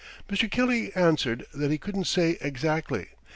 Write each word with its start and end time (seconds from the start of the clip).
Mr. 0.27 0.49
Kelly 0.49 0.91
answered 0.95 1.45
that 1.53 1.69
he 1.69 1.77
couldn't 1.77 2.05
say 2.07 2.35
exactly. 2.41 3.09